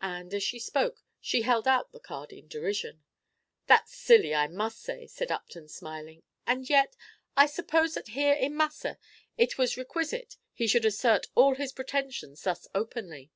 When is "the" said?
1.92-2.00